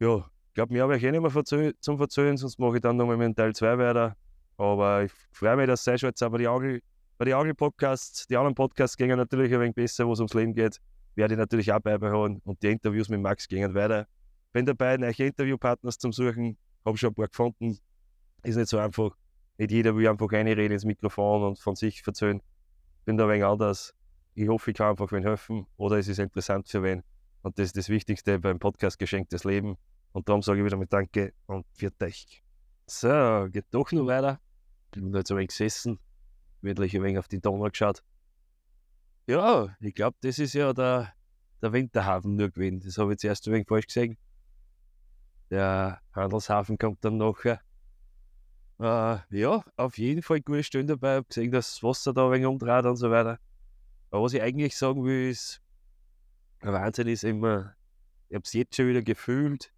Ja, 0.00 0.30
ich 0.52 0.54
glaube, 0.54 0.74
mir 0.74 0.82
habe 0.82 0.98
ich 0.98 1.02
eh 1.02 1.10
nicht 1.10 1.22
mehr 1.22 1.74
zum 1.80 1.96
Verzögern, 1.96 2.36
sonst 2.36 2.58
mache 2.58 2.76
ich 2.76 2.82
dann 2.82 2.98
nochmal 2.98 3.16
mit 3.16 3.28
dem 3.28 3.34
Teil 3.34 3.54
2 3.54 3.78
weiter. 3.78 4.14
Aber 4.58 5.04
ich 5.04 5.12
freue 5.32 5.56
mich, 5.56 5.66
dass 5.66 5.86
es 5.86 6.02
jetzt 6.02 6.20
bei 6.20 6.36
den 6.36 6.46
Angel, 6.46 6.82
bei 7.16 7.24
den 7.24 7.32
Angel-Podcasts, 7.32 8.26
die 8.26 8.36
anderen 8.36 8.54
Podcasts 8.54 8.98
gehen 8.98 9.16
natürlich 9.16 9.50
ein 9.54 9.60
wenig 9.60 9.74
besser, 9.74 10.06
wo 10.06 10.12
es 10.12 10.18
ums 10.18 10.34
Leben 10.34 10.52
geht. 10.52 10.78
Werde 11.14 11.32
ich 11.32 11.38
natürlich 11.38 11.72
auch 11.72 11.80
beibehalten 11.80 12.42
und 12.44 12.62
die 12.62 12.70
Interviews 12.70 13.08
mit 13.08 13.22
Max 13.22 13.48
gehen 13.48 13.74
weiter. 13.74 14.06
Bin 14.52 14.66
dabei, 14.66 14.98
neue 14.98 15.14
Interviewpartners 15.16 15.96
zum 15.96 16.12
Suchen. 16.12 16.58
Habe 16.84 16.98
schon 16.98 17.12
ein 17.12 17.14
paar 17.14 17.28
gefunden 17.28 17.78
ist 18.42 18.56
nicht 18.56 18.68
so 18.68 18.76
einfach. 18.76 19.16
Nicht 19.56 19.70
jeder 19.70 19.96
will 19.96 20.06
einfach 20.06 20.30
reinreden 20.30 20.72
ins 20.72 20.84
Mikrofon 20.84 21.44
und 21.44 21.58
von 21.58 21.76
sich 21.76 22.02
erzählen. 22.06 22.42
Bin 23.06 23.16
da 23.16 23.24
ein 23.24 23.30
wenig 23.30 23.44
anders. 23.44 23.94
Ich 24.34 24.48
hoffe, 24.48 24.70
ich 24.70 24.76
kann 24.76 24.90
einfach 24.90 25.10
wen 25.12 25.22
helfen 25.22 25.66
oder 25.78 25.96
es 25.96 26.08
ist 26.08 26.18
interessant 26.18 26.68
für 26.68 26.82
wen. 26.82 27.02
Und 27.42 27.58
das 27.58 27.66
ist 27.66 27.76
das 27.76 27.88
Wichtigste 27.88 28.38
beim 28.38 28.58
Podcast 28.58 28.98
Geschenktes 28.98 29.44
Leben. 29.44 29.76
Und 30.12 30.28
darum 30.28 30.42
sage 30.42 30.60
ich 30.60 30.64
wieder 30.64 30.76
mit 30.76 30.92
Danke 30.92 31.32
und 31.46 31.66
für 31.72 31.90
dich. 31.90 32.42
So, 32.86 33.48
geht 33.50 33.66
doch 33.70 33.90
noch 33.92 34.06
weiter. 34.06 34.40
Ich 34.94 35.00
bin 35.00 35.14
jetzt 35.14 35.30
ein 35.30 35.38
wenig 35.38 35.48
gesessen, 35.48 35.98
wirklich 36.60 36.94
ein 36.94 37.02
wenig 37.02 37.18
auf 37.18 37.28
die 37.28 37.40
Donau 37.40 37.68
geschaut. 37.70 38.02
Ja, 39.26 39.74
ich 39.80 39.94
glaube, 39.94 40.16
das 40.20 40.38
ist 40.38 40.52
ja 40.52 40.72
der, 40.72 41.12
der 41.62 41.72
Winterhafen 41.72 42.36
nur 42.36 42.50
gewesen. 42.50 42.80
Das 42.80 42.98
habe 42.98 43.12
ich 43.12 43.18
zuerst 43.20 43.46
ein 43.46 43.54
wenig 43.54 43.68
falsch 43.68 43.86
gesehen. 43.86 44.18
Der 45.50 46.00
Handelshafen 46.12 46.76
kommt 46.76 47.04
dann 47.04 47.16
nachher. 47.16 47.60
Äh, 48.78 49.18
ja, 49.30 49.64
auf 49.76 49.96
jeden 49.96 50.22
Fall 50.22 50.40
gute 50.40 50.64
Stunde 50.64 50.98
dabei. 50.98 51.12
Ich 51.12 51.16
habe 51.16 51.28
gesehen, 51.28 51.52
dass 51.52 51.74
das 51.74 51.82
Wasser 51.82 52.12
da 52.12 52.26
ein 52.26 52.32
wenig 52.32 52.46
umdreht 52.46 52.84
und 52.84 52.96
so 52.96 53.10
weiter. 53.10 53.38
Aber 54.10 54.24
was 54.24 54.34
ich 54.34 54.42
eigentlich 54.42 54.76
sagen 54.76 55.04
will, 55.04 55.30
ist, 55.30 55.62
der 56.62 56.72
Wahnsinn 56.72 57.06
ist 57.08 57.24
immer, 57.24 57.74
ich 58.28 58.34
habe 58.34 58.44
es 58.44 58.52
jetzt 58.52 58.76
schon 58.76 58.88
wieder 58.88 59.02
gefühlt, 59.02 59.72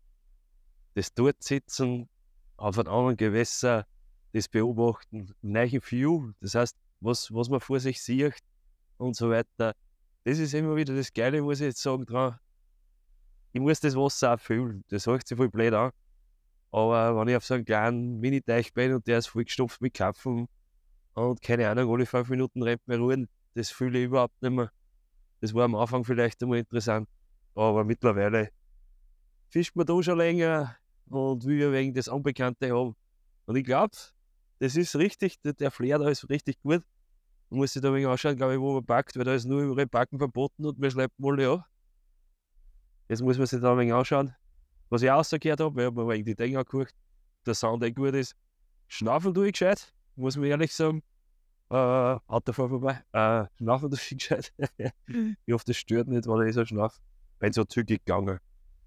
das 0.95 1.13
dort 1.13 1.43
sitzen, 1.43 2.09
auf 2.57 2.79
einem 2.79 2.89
anderen 2.89 3.17
Gewässer, 3.17 3.87
das 4.33 4.49
beobachten, 4.49 5.35
neuen 5.43 5.81
View, 5.83 6.33
das 6.41 6.55
heißt, 6.55 6.77
was, 7.01 7.33
was 7.33 7.49
man 7.49 7.61
vor 7.61 7.81
sich 7.81 8.03
sieht 8.03 8.35
und 8.97 9.17
so 9.17 9.31
weiter. 9.31 9.75
Das 10.25 10.39
ist 10.39 10.55
immer 10.55 10.75
wieder 10.77 10.95
das 10.95 11.13
Geile, 11.13 11.43
muss 11.43 11.61
ich 11.61 11.67
jetzt 11.67 11.83
sagen, 11.83 12.07
dran. 12.07 12.39
Ich 13.53 13.61
muss 13.61 13.81
das 13.81 13.95
Wasser 13.95 14.35
auch 14.35 14.41
fühlen. 14.41 14.83
Das 14.89 15.07
hört 15.07 15.27
sich 15.27 15.37
voll 15.37 15.51
blöd 15.51 15.75
an. 15.75 15.91
Aber 16.73 17.17
wenn 17.17 17.29
ich 17.29 17.37
auf 17.37 17.45
so 17.45 17.55
einem 17.55 17.65
kleinen 17.65 18.19
Mini-Teich 18.19 18.73
bin 18.73 18.95
und 18.95 19.07
der 19.07 19.19
ist 19.19 19.29
voll 19.29 19.45
gestopft 19.45 19.81
mit 19.81 19.95
Kapfen 19.95 20.49
und 21.13 21.41
keine 21.41 21.69
Ahnung, 21.69 21.93
alle 21.93 22.07
fünf 22.07 22.29
Minuten 22.29 22.63
rennt 22.63 22.87
mir 22.89 22.99
ruhen, 22.99 23.29
das 23.55 23.71
fühle 23.71 23.99
ich 23.99 24.07
überhaupt 24.07 24.41
nicht 24.43 24.51
mehr. 24.51 24.73
Das 25.41 25.55
war 25.55 25.65
am 25.65 25.77
Anfang 25.77 26.05
vielleicht 26.05 26.43
einmal 26.43 26.59
interessant, 26.59 27.09
aber 27.55 27.85
mittlerweile 27.85 28.51
fischt 29.51 29.77
man 29.77 29.87
da 29.87 30.03
schon 30.03 30.19
länger 30.19 30.77
und 31.09 31.45
will 31.45 31.61
ja 31.61 31.73
wegen 31.73 31.95
das 31.95 32.09
Unbekannte 32.09 32.71
haben. 32.71 32.95
Und 33.47 33.57
ich 33.57 33.65
glaube, 33.65 33.97
das 34.59 34.77
ist 34.77 34.97
richtig, 34.97 35.41
der, 35.43 35.71
Flair 35.71 35.99
da 35.99 36.09
ist 36.09 36.29
richtig 36.29 36.61
gut. 36.63 36.83
Man 37.51 37.59
muss 37.59 37.73
sich 37.73 37.83
da 37.83 37.89
ein 37.89 37.95
wenig 37.95 38.09
anschauen, 38.09 38.37
glaube 38.37 38.55
ich, 38.55 38.61
wo 38.61 38.75
man 38.75 38.85
packt, 38.85 39.17
weil 39.17 39.25
da 39.25 39.35
ist 39.35 39.45
nur 39.45 39.63
überall 39.63 39.87
Packen 39.87 40.19
verboten 40.19 40.65
und 40.65 40.81
wir 40.81 40.91
schleppen 40.91 41.25
alle 41.25 41.51
an. 41.51 41.65
Jetzt 43.09 43.23
muss 43.23 43.37
man 43.37 43.47
sich 43.47 43.61
da 43.61 43.73
ein 43.73 43.79
wenig 43.79 43.93
anschauen. 43.93 44.35
Was 44.89 45.03
ich 45.03 45.11
rausgehört 45.11 45.61
habe, 45.61 45.77
weil 45.77 45.87
habe 45.87 46.05
mir 46.05 46.25
die 46.25 46.35
Dinge 46.35 46.59
angeguckt, 46.59 46.95
der 47.47 47.55
Sound 47.55 47.83
eh 47.85 47.93
gut 47.93 48.15
ist. 48.15 48.35
Schnaufen 48.89 49.35
tue 49.35 49.47
ich 49.47 49.53
gescheit, 49.53 49.93
muss 50.17 50.37
man 50.37 50.47
ehrlich 50.47 50.75
sagen. 50.75 51.03
Äh, 51.71 51.75
Autofahr 51.75 52.69
vorbei. 52.69 53.03
Äh, 53.13 53.47
schnaufen 53.57 53.91
tue 53.91 53.99
ich 53.99 54.19
gescheit. 54.19 54.53
ich 55.09 55.53
hoffe, 55.53 55.65
das 55.67 55.77
stört 55.77 56.09
nicht, 56.09 56.27
weil 56.27 56.49
ich 56.49 56.55
so 56.55 56.65
schnaufe. 56.65 57.01
Bin 57.39 57.53
so 57.53 57.65
zügig 57.65 58.05
gegangen, 58.05 58.39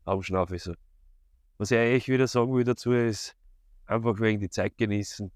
aber 0.05 0.23
schnaufe 0.23 0.55
ich 0.55 0.63
so. 0.63 0.73
Was 1.57 1.71
ich 1.71 1.77
eigentlich 1.77 2.07
wieder 2.07 2.27
sagen 2.27 2.53
will 2.53 2.63
dazu 2.63 2.91
ist, 2.91 3.35
einfach 3.85 4.19
wegen 4.19 4.39
die 4.39 4.49
Zeit 4.49 4.77
genießen, 4.77 5.31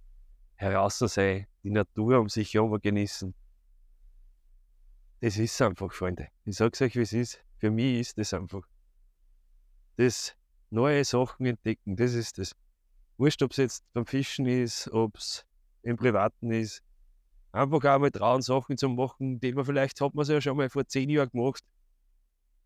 heraus 0.55 0.99
sein, 0.99 1.47
die 1.63 1.71
Natur 1.71 2.19
um 2.19 2.29
sich 2.29 2.53
herum 2.53 2.79
genießen. 2.79 3.33
Das 5.21 5.37
ist 5.37 5.61
einfach, 5.61 5.91
Freunde. 5.91 6.27
Ich 6.45 6.57
sag's 6.57 6.81
euch, 6.81 6.95
wie 6.95 7.01
es 7.01 7.13
ist. 7.13 7.43
Für 7.57 7.69
mich 7.69 7.99
ist 7.99 8.17
das 8.17 8.33
einfach. 8.33 8.67
Das 9.97 10.35
neue 10.71 11.05
Sachen 11.05 11.45
entdecken. 11.45 11.95
Das 11.95 12.13
ist 12.13 12.37
das. 12.39 12.55
Wurscht, 13.17 13.43
ob 13.43 13.51
es 13.51 13.57
jetzt 13.57 13.93
beim 13.93 14.05
Fischen 14.05 14.47
ist, 14.47 14.89
ob 14.91 15.17
es 15.17 15.45
im 15.83 15.95
Privaten 15.97 16.51
ist. 16.51 16.81
Einfach 17.51 17.83
auch 17.83 17.99
mal 17.99 18.09
trauen, 18.09 18.41
Sachen 18.41 18.77
zu 18.77 18.89
machen, 18.89 19.39
die 19.39 19.53
man 19.53 19.65
vielleicht 19.65 19.99
hat 20.01 20.15
man 20.15 20.23
es 20.23 20.29
ja 20.29 20.41
schon 20.41 20.57
mal 20.57 20.69
vor 20.69 20.87
zehn 20.87 21.09
Jahren 21.09 21.29
gemacht. 21.29 21.63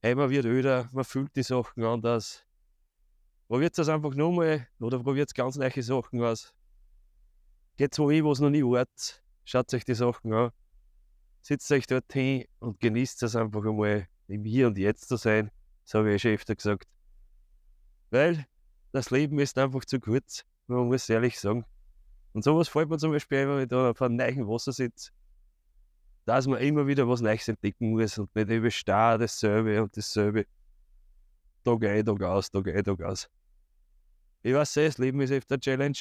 Hey, 0.02 0.16
man 0.16 0.30
wird 0.30 0.46
öder, 0.46 0.88
man 0.94 1.04
fühlt 1.04 1.36
die 1.36 1.44
Sachen 1.44 1.84
anders. 1.84 2.46
Probiert 3.48 3.78
das 3.78 3.90
einfach 3.90 4.16
nochmal 4.16 4.68
oder 4.80 5.00
probiert 5.02 5.34
ganz 5.36 5.56
neue 5.56 5.84
Sachen 5.84 6.22
aus. 6.24 6.54
Geht 7.78 7.94
so 7.94 8.10
hin, 8.10 8.24
wo 8.24 8.32
es 8.32 8.40
noch 8.40 8.50
nie 8.50 8.64
wart. 8.64 9.24
Schaut 9.44 9.72
euch 9.74 9.86
die 9.86 9.94
Sachen 9.94 10.34
an. 10.34 10.52
Sitzt 11.42 11.72
euch 11.72 11.86
dort 11.86 12.12
hin 12.12 12.46
und 12.60 12.80
genießt 12.80 13.22
es 13.22 13.36
einfach 13.36 13.64
einmal 13.64 14.08
im 14.28 14.46
Hier 14.46 14.68
und 14.68 14.78
Jetzt 14.78 15.08
zu 15.08 15.18
sein. 15.18 15.52
Das 15.84 15.94
habe 15.94 16.12
ich 16.14 16.22
schon 16.22 16.32
öfter 16.32 16.56
gesagt. 16.56 16.88
Weil 18.10 18.48
das 18.92 19.12
Leben 19.12 19.38
ist 19.40 19.58
einfach 19.60 19.86
zu 19.86 20.00
kurz, 20.00 20.44
man 20.66 20.88
muss 20.88 21.08
ehrlich 21.10 21.40
sagen. 21.40 21.66
Und 22.34 22.44
sowas 22.44 22.68
fällt 22.68 22.90
mir 22.90 22.98
zum 22.98 23.12
Beispiel 23.12 23.48
wenn 23.48 23.62
ich 23.62 23.68
da 23.68 23.92
auf 23.92 24.02
einem 24.02 24.16
neuen 24.16 24.48
Wasser 24.48 24.72
sitze, 24.72 25.12
dass 26.26 26.48
man 26.48 26.60
immer 26.60 26.88
wieder 26.88 27.08
was 27.08 27.22
Neues 27.22 27.48
entdecken 27.48 27.92
muss 27.92 28.18
und 28.18 28.34
nicht 28.36 28.50
über 28.50 28.72
starr 28.72 29.18
dasselbe 29.20 29.84
und 29.84 29.96
dasselbe. 29.96 30.48
Tag 31.64 31.84
ein, 31.84 32.06
Tag 32.06 32.24
aus, 32.24 32.50
Tag 32.50 32.68
ein, 32.68 32.84
Tag 32.84 33.02
aus. 33.04 33.30
Ich 34.46 34.54
weiß 34.54 34.76
das 34.76 35.00
Leben 35.00 35.20
ist 35.22 35.32
öfter 35.32 35.60
Challenge. 35.60 35.98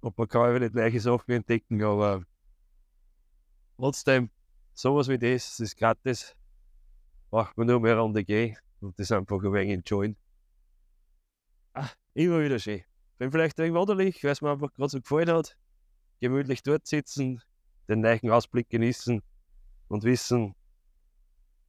Und 0.00 0.18
man 0.18 0.28
kann 0.28 0.42
einfach 0.42 0.60
nicht 0.60 0.74
gleiche 0.74 1.00
Sachen 1.00 1.30
entdecken, 1.32 1.82
aber 1.82 2.22
trotzdem, 3.78 4.28
sowas 4.74 5.08
wie 5.08 5.18
das, 5.18 5.56
das 5.56 5.60
ist 5.60 5.78
gratis. 5.78 6.36
Macht 7.30 7.56
man 7.56 7.66
nur 7.66 7.80
mehr 7.80 7.96
Runde 7.96 8.24
gehen 8.24 8.58
und 8.82 8.98
das 8.98 9.10
einfach 9.10 9.38
ein 9.38 9.54
wenig 9.54 9.72
enjoyen. 9.72 10.18
Ach, 11.72 11.94
immer 12.12 12.42
wieder 12.42 12.58
schön. 12.58 12.82
Bin 13.16 13.32
vielleicht 13.32 13.58
ein 13.58 13.64
wenig 13.64 13.74
wunderlich, 13.74 14.22
weil 14.22 14.32
es 14.32 14.42
mir 14.42 14.50
einfach 14.50 14.74
gerade 14.74 14.90
so 14.90 15.00
gefallen 15.00 15.30
hat. 15.30 15.56
Gemütlich 16.20 16.62
dort 16.62 16.86
sitzen, 16.86 17.40
den 17.88 18.02
neuen 18.02 18.30
Ausblick 18.30 18.68
genießen 18.68 19.22
und 19.88 20.04
wissen, 20.04 20.54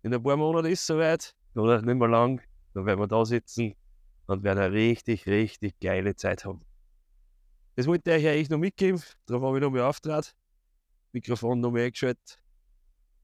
in 0.03 0.13
ein 0.13 0.21
paar 0.21 0.35
Monaten 0.35 0.67
ist 0.67 0.81
es 0.81 0.87
soweit, 0.87 1.33
oder 1.55 1.81
nicht 1.81 1.95
mehr 1.95 2.09
lang, 2.09 2.41
dann 2.73 2.85
werden 2.85 2.99
wir 2.99 3.07
da 3.07 3.23
sitzen 3.23 3.73
und 4.27 4.43
werden 4.43 4.59
eine 4.59 4.73
richtig, 4.73 5.27
richtig 5.27 5.79
geile 5.79 6.15
Zeit 6.15 6.45
haben. 6.45 6.61
Das 7.75 7.87
wollte 7.87 8.15
ich 8.15 8.27
eigentlich 8.27 8.49
noch 8.49 8.57
mitgeben, 8.57 9.01
darum 9.25 9.45
habe 9.45 9.57
ich 9.57 9.61
noch 9.61 9.71
mal 9.71 9.81
auftrat, 9.81 10.35
Mikrofon 11.13 11.59
noch 11.59 11.71
mehr 11.71 11.85
eingeschaltet 11.85 12.39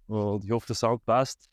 und 0.08 0.46
ich 0.46 0.52
hoffe, 0.52 0.68
der 0.68 0.76
Sound 0.76 1.06
passt, 1.06 1.50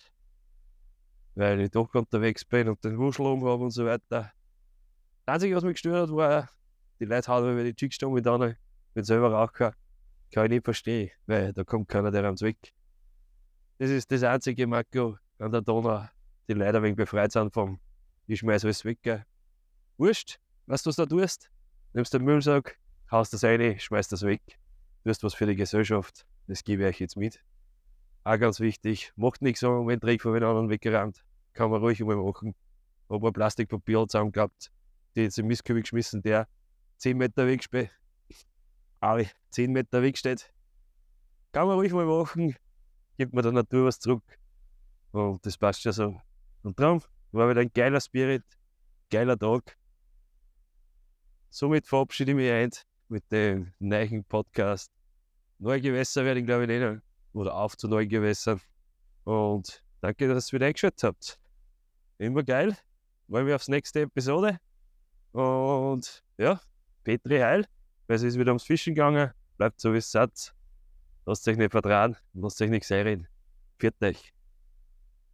weil 1.35 1.61
ich 1.61 1.71
doch 1.71 1.93
unterwegs 1.95 2.45
bin 2.45 2.69
und 2.69 2.83
den 2.85 2.97
Wuschel 2.99 3.27
um 3.27 3.45
habe 3.45 3.65
und 3.65 3.71
so 3.71 3.85
weiter. 3.85 4.33
Das 5.27 5.35
Einzige, 5.35 5.57
was 5.57 5.65
mich 5.65 5.75
gestört 5.75 6.09
hat, 6.09 6.17
war, 6.17 6.49
die 7.01 7.05
Leute 7.05 7.27
haben 7.31 7.53
über 7.53 7.65
die 7.65 7.75
Chickstone 7.75 8.15
mit 8.15 8.27
an, 8.27 8.57
mit 8.95 9.07
selber 9.07 9.33
Raucher. 9.33 9.75
kann 10.33 10.45
ich 10.47 10.51
nicht 10.51 10.65
verstehen, 10.65 11.11
weil 11.27 11.53
da 11.53 11.65
kommt 11.65 11.89
keiner, 11.89 12.11
der 12.11 12.25
am 12.25 12.41
weg. 12.41 12.73
Das 13.79 13.91
ist 13.91 14.11
das 14.11 14.23
einzige 14.23 14.67
Makro 14.67 15.19
an 15.39 15.51
der 15.51 15.63
Donau, 15.63 16.07
die 16.49 16.53
leider 16.53 16.83
wegen 16.83 16.95
befreit 16.95 17.33
sind 17.33 17.53
vom 17.53 17.81
Ich 18.27 18.39
schmeiß 18.39 18.65
alles 18.65 18.85
weg. 18.85 19.25
Wurscht, 19.97 20.39
was 20.67 20.83
du 20.83 20.91
da 20.91 21.07
tust. 21.07 21.51
Nimmst 21.93 22.13
den 22.13 22.25
Müllsack, 22.25 22.79
haust 23.11 23.33
das 23.33 23.45
rein, 23.45 23.79
schmeißt 23.79 24.11
das 24.11 24.23
weg. 24.23 24.43
Tust 25.05 25.23
was 25.23 25.35
für 25.35 25.47
die 25.47 25.55
Gesellschaft. 25.55 26.27
Das 26.47 26.65
gebe 26.65 26.83
ich 26.83 26.89
euch 26.89 27.01
jetzt 27.01 27.17
mit. 27.17 27.41
Auch 28.25 28.39
ganz 28.39 28.59
wichtig, 28.59 29.13
macht 29.17 29.43
nichts 29.43 29.61
so, 29.61 29.87
wenn 29.87 30.01
Dreck 30.01 30.23
von 30.23 30.35
den 30.35 30.43
anderen 30.43 30.71
weggerannt. 30.71 31.25
Kann 31.53 31.71
man 31.71 31.81
ruhig 31.81 32.01
einmal 32.01 32.17
machen. 32.17 32.55
Hab 33.09 33.23
ein 33.23 33.33
Plastikpapier 33.33 34.07
zusammengehabt, 34.09 34.73
die 35.15 35.23
jetzt 35.23 35.39
im 35.39 35.47
Mistkübel 35.47 35.83
geschmissen, 35.83 36.23
der 36.23 36.49
10 36.97 37.17
Meter 37.17 37.47
weg 37.47 37.63
steht. 37.63 37.91
10 39.51 39.73
Meter 39.73 40.03
weg 40.03 40.19
steht. 40.19 40.53
Kann 41.53 41.69
man 41.69 41.77
ruhig 41.77 41.93
mal 41.93 42.07
machen, 42.07 42.57
gibt 43.17 43.33
mir 43.33 43.43
der 43.43 43.53
Natur 43.53 43.87
was 43.87 44.01
zurück. 44.01 44.25
Und 45.13 45.45
das 45.47 45.57
passt 45.57 45.85
ja 45.85 45.93
so. 45.93 46.21
Und 46.63 46.81
darum 46.81 47.01
war 47.31 47.49
wieder 47.49 47.61
ein 47.61 47.71
geiler 47.73 48.01
Spirit, 48.01 48.43
geiler 49.11 49.39
Tag. 49.39 49.77
Somit 51.55 51.87
verabschiede 51.87 52.33
ich 52.33 52.37
mich 52.37 52.51
ein 52.51 52.71
mit 53.09 53.31
dem 53.31 53.73
neuen 53.79 54.25
Podcast. 54.25 54.91
Neue 55.61 55.81
Gewässer 55.81 56.25
werde 56.25 56.41
ich 56.41 56.47
glaube 56.47 56.63
ich 56.63 56.69
nennen. 56.69 57.01
Oder 57.33 57.55
auf 57.55 57.77
zu 57.77 57.87
neuen 57.87 58.09
Gewässern. 58.09 58.61
Und 59.23 59.85
danke, 60.01 60.27
dass 60.27 60.49
ihr 60.49 60.55
wieder 60.55 60.67
eingeschaltet 60.67 61.05
habt. 61.05 61.39
Immer 62.19 62.43
geil. 62.43 62.77
Wollen 63.29 63.47
wir 63.47 63.55
aufs 63.55 63.69
nächste 63.69 64.01
Episode. 64.01 64.59
Und 65.31 66.25
ja, 66.39 66.61
Petri 67.05 67.39
Heil. 67.39 67.69
Weil 68.09 68.17
es 68.17 68.25
ist 68.25 68.37
wieder 68.37 68.51
ums 68.51 68.65
Fischen 68.65 68.97
gegangen. 68.97 69.31
Bleibt 69.57 69.81
so 69.81 69.93
wie 69.93 69.99
es 69.99 70.11
seid. 70.11 70.53
Lasst 71.25 71.47
euch 71.47 71.57
nicht 71.57 71.71
vertrauen. 71.71 72.17
Lasst 72.33 72.61
euch 72.63 72.71
nichts 72.71 72.91
einreden. 72.91 73.29
Viert 73.79 73.95
euch. 74.03 74.34